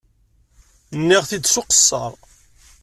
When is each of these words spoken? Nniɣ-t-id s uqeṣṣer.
Nniɣ-t-id 0.99 1.45
s 1.53 1.55
uqeṣṣer. 1.61 2.11